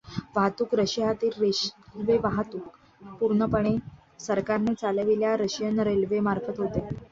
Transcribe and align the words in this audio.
वाहतूक 0.35 0.73
रशियातील 0.75 1.29
रेल्वेवाहतुक 1.39 2.63
संपूर्णपणे 3.01 3.75
सरकारने 4.19 4.73
चालविलेल्या 4.75 5.35
रशियन 5.37 5.79
रेल्वे 5.83 6.19
मार्फत 6.31 6.59
होते. 6.59 6.87